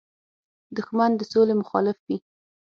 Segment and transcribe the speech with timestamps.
[0.77, 2.17] دښمن د سولې مخالف وي